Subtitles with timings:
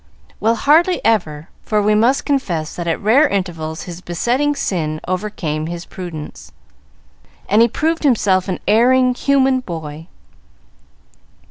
[0.39, 5.67] Well, hardly ever, for we must confess that at rare intervals his besetting sin overcame
[5.67, 6.51] his prudence,
[7.47, 10.07] and he proved himself an erring, human boy.